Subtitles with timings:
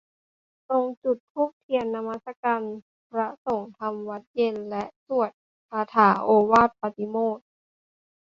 [0.67, 2.61] ทรงจุดธูปเทียนนมัสการ
[3.09, 5.31] พระสงฆ์ทำวัตรเย็นและสวด
[5.69, 7.43] คาถาโอวาทปาติโมกข์